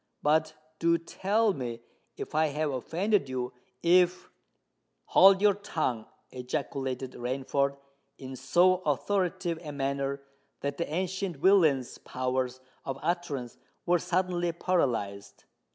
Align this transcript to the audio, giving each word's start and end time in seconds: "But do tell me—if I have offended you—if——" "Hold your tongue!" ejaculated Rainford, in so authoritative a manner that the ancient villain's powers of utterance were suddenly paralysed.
"But 0.23 0.55
do 0.79 0.97
tell 0.97 1.53
me—if 1.53 2.33
I 2.33 2.47
have 2.47 2.71
offended 2.71 3.29
you—if——" 3.29 4.31
"Hold 5.05 5.43
your 5.43 5.53
tongue!" 5.53 6.07
ejaculated 6.31 7.11
Rainford, 7.11 7.77
in 8.17 8.35
so 8.35 8.77
authoritative 8.77 9.59
a 9.63 9.71
manner 9.71 10.23
that 10.61 10.77
the 10.79 10.91
ancient 10.91 11.37
villain's 11.37 11.99
powers 11.99 12.59
of 12.83 12.97
utterance 13.03 13.59
were 13.85 13.99
suddenly 13.99 14.51
paralysed. 14.51 15.45